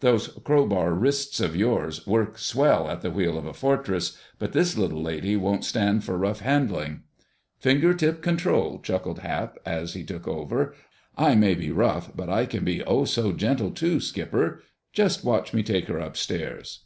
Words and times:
"Those 0.00 0.28
crowbar 0.44 0.92
wrists 0.92 1.40
of 1.40 1.56
yours 1.56 2.06
work 2.06 2.36
swell 2.38 2.90
at 2.90 3.00
the 3.00 3.10
wheel 3.10 3.38
of 3.38 3.46
a 3.46 3.54
Fortress, 3.54 4.18
but 4.38 4.52
this 4.52 4.76
little 4.76 5.00
lady 5.02 5.34
won't 5.34 5.64
stand 5.64 6.04
for 6.04 6.18
rough 6.18 6.40
handling." 6.40 7.04
"Finger 7.58 7.94
tip 7.94 8.20
control!" 8.20 8.80
chuckled 8.82 9.20
Hap 9.20 9.56
as 9.64 9.94
he 9.94 10.04
took 10.04 10.28
over. 10.28 10.74
"I 11.16 11.34
may 11.36 11.54
be 11.54 11.70
rough, 11.72 12.14
but 12.14 12.28
I 12.28 12.44
can 12.44 12.64
be 12.64 12.84
oh, 12.84 13.06
so 13.06 13.32
gentle, 13.32 13.70
too, 13.70 13.98
Skipper! 13.98 14.62
Just 14.92 15.24
watch 15.24 15.54
me 15.54 15.62
take 15.62 15.86
her 15.88 15.96
upstairs." 16.00 16.80